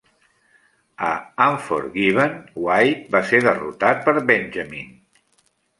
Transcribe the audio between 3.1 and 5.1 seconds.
va ser derrotat per Benjamin.